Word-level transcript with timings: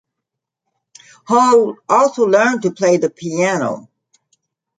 Hole 1.27 1.75
also 1.87 2.25
learned 2.25 2.63
to 2.63 2.71
play 2.71 2.97
the 2.97 3.11
piano. 3.11 3.87